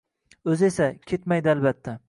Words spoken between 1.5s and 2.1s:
albatta.